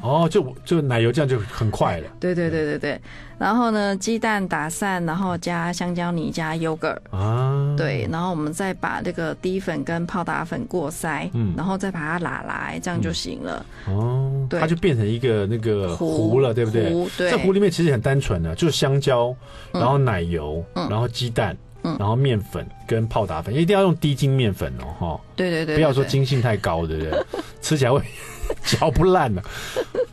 [0.00, 2.06] 哦，就就奶油这样就很快了。
[2.18, 3.00] 对对对对对。
[3.38, 13.66] 然后呢，鸡蛋打散，然后加香蕉泥加 yogurt 啊，对，然后我们再把这个低粉跟泡打粉过筛，嗯，然后再把它拉来，这样就行了。
[13.86, 16.90] 哦，对，它就变成一个那个糊了，对不对？
[16.90, 17.30] 糊，对。
[17.30, 19.36] 这糊里面其实很单纯的，就是香蕉，
[19.70, 25.20] 然后奶油，然后鸡蛋，然后面粉跟泡打粉，一定要用低筋面粉哦，哈。
[25.36, 25.74] 对对对。
[25.74, 27.22] 不要说筋性太高，对不对？
[27.60, 28.00] 吃起来会。
[28.62, 29.42] 嚼不烂了，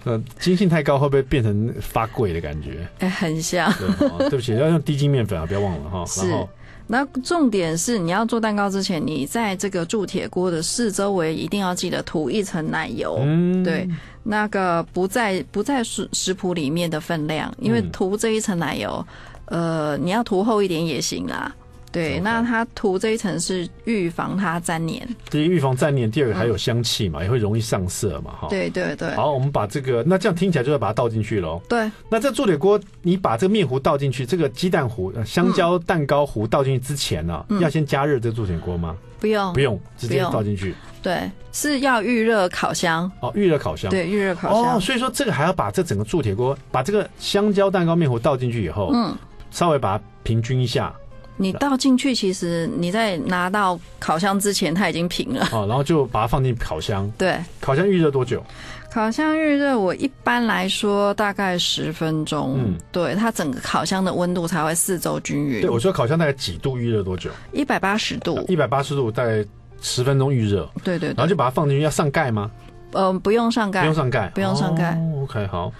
[0.05, 2.87] 呃，筋性太高会不会变成发贵的感觉？
[3.07, 3.71] 很像。
[3.73, 6.05] 对，对不起，要用低筋面粉啊，不要忘了哈。
[6.05, 6.27] 是。
[6.27, 6.49] 然后，
[6.87, 13.17] 那重点是你要做蛋糕之前，你在这个铸铁锅的四周围一定要记得涂一层奶油。
[13.21, 13.87] 嗯，对，
[14.21, 19.05] 那个不在不在食食谱里面的分量，因为涂这一层奶油，
[19.45, 21.55] 呃，你要涂厚一点也行啦。
[21.93, 25.07] 对，那它涂这一层是预防它粘黏。
[25.29, 28.47] 第一，预防粘黏；第二个还有香气嘛，嗯、也会容易上色嘛，哈。
[28.49, 29.11] 对对对。
[29.15, 31.61] 好，我们把这个，那这样听起来就要把它倒进去喽。
[31.69, 31.89] 对。
[32.09, 38.97] 那这铸铁锅，你把这个面糊倒进去，这个鸡蛋糊、香蕉蛋糕糊倒进去之前呢、啊，嗯、要先加热这铸铁锅吗？
[39.19, 40.75] 不用，不用，直接倒进去。
[41.01, 43.09] 对，是要预热烤箱。
[43.21, 43.89] 哦，预热烤箱。
[43.89, 44.75] 对，预热烤箱。
[44.75, 49.15] 哦，所以说这个还要把这整个铸铁锅，把这个香蕉蛋糕面糊倒进去以后，嗯，
[49.51, 50.93] 稍微把它平均一下。
[51.37, 55.47] 你倒进去，其实你在拿到烤箱之前，它已经平了。
[55.51, 57.11] 哦，然后就把它放进烤箱。
[57.17, 58.43] 对，烤箱预热多久？
[58.91, 62.59] 烤箱预热，我一般来说大概十分钟。
[62.59, 65.61] 嗯，对，它整个烤箱的温度才会四周均匀。
[65.61, 67.31] 对，我说烤箱大概几度预热多久？
[67.51, 68.45] 一百八十度。
[68.47, 69.43] 一百八十度，大概
[69.81, 70.69] 十分钟预热。
[70.83, 71.15] 对，对对。
[71.17, 72.51] 然后就把它放进去，要上盖吗？
[72.91, 73.81] 嗯、呃，不用上盖。
[73.81, 74.27] 不用上盖。
[74.35, 74.91] 不用上盖。
[74.91, 75.73] 哦，OK，好。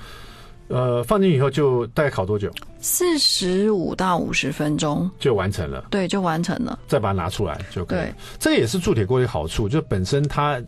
[0.74, 2.52] 呃，放进去以后就大概烤多久？
[2.80, 5.86] 四十五到五十分钟就完成了。
[5.92, 6.80] 对，就完成了。
[6.88, 8.00] 再把它拿出来就可以。
[8.00, 10.60] 对，这个也是铸铁锅的好处，就本身它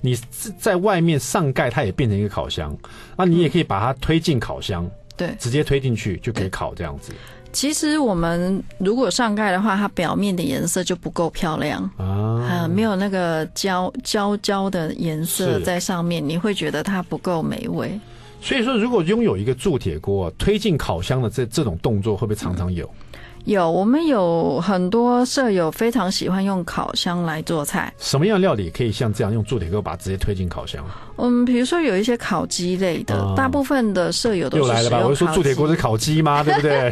[0.00, 0.18] 你
[0.58, 2.76] 在外面上盖，它也变成一个烤箱。
[3.16, 4.84] 那你也可以把它推进烤箱，
[5.16, 7.12] 对，直接推进去就可以烤这样子。
[7.52, 18.00] 其实我们如果上盖的话，它表面的颜色就不够漂亮啊，没有那个焦焦焦的颜色在上面，你会觉得它不够美味。
[18.42, 22.92] 所以说，如果拥有一个铸铁锅推进烤箱的这这种动作，会不会常常有？
[23.44, 27.92] 有，我们有很多舍友非常喜欢用烤箱来做菜。
[27.98, 30.84] 什么样料理可以像这样用铸铁锅把它直接推进烤箱？
[31.16, 35.00] 嗯，比如说有一些烤鸡类的，哦、大部分的舍友都是又来了吧？
[35.04, 36.42] 我就说铸铁锅是烤鸡吗？
[36.44, 36.90] 对不对？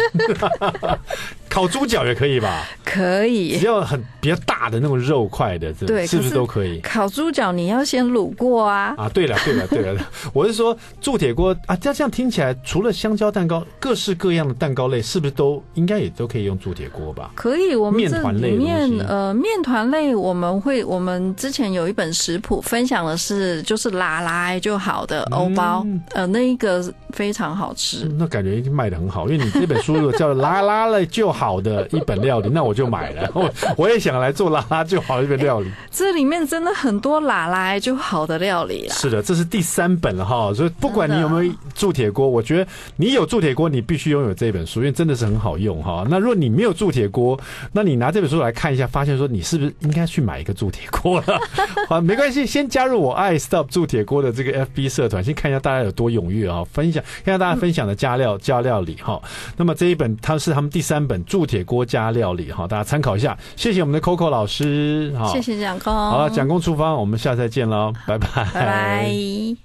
[1.49, 2.65] 烤猪脚也可以吧？
[2.85, 6.79] 可以，只要很比较大的那种肉块的，对，是不是都可以？
[6.81, 8.95] 烤猪脚你要先卤过啊！
[8.97, 10.01] 啊，对了，对了，对了，
[10.33, 17.31] 我是说铸铁锅啊，这样这样听起来，除了香蕉蛋糕，各式各样的蛋糕类，是不是都应该也都可以用铸铁锅吧？
[17.35, 31.61] 可以，我们面团类面呃面团类，我们会我们之前有一本食谱分享的是，就是拉拉就好的欧包，嗯、呃，那一个非常好吃，那感觉已经卖的很好，因为你这本书叫拉拉了就好。
[31.61, 33.31] 的一本料理，那我就买了。
[33.35, 35.67] 我我也想来做拉拉就好一个料理。
[35.67, 38.95] 欸，这里面真的很多拉拉就好的料理啦。
[38.95, 40.55] 是的，这是第三本了哈。
[40.55, 46.07] 所以不管你有没有铸铁锅，我觉得你有铸铁锅，你必须拥有这本书，因为真的是很好用哈。
[46.09, 47.39] 那如果你没有铸铁锅，
[47.73, 51.39] 那你拿这本书来看一下，发现说你是不是应该去买一个铸铁锅了？
[51.89, 56.65] 好，没关系，先加入我爱 stop 铸铁锅的这个 FB 社团，先看一下大家有多踊跃啊！
[56.73, 59.21] 分享看一下大家分享的加料加料理哈。
[59.57, 61.21] 那么这一本它是他们第三本。
[61.31, 63.39] 铸铁锅加料理哈，大家参考一下。
[63.55, 65.95] 谢谢我们的 Coco 老师，谢谢蒋公。
[65.95, 69.61] 好了，蒋公厨房，我们下次再见喽，拜拜，拜拜。